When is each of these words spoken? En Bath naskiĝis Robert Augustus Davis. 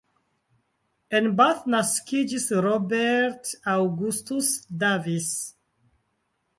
En 1.19 1.27
Bath 1.41 1.67
naskiĝis 1.75 2.49
Robert 2.69 3.55
Augustus 3.77 4.53
Davis. 4.85 5.33